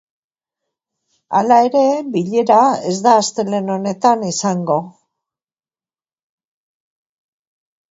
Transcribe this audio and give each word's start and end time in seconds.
Hala 1.39 1.57
ere, 1.67 1.83
bilera 2.15 2.57
ez 2.93 2.95
da 3.09 3.13
astelehen 3.25 3.71
honetan 3.75 4.25
izango. 4.31 4.81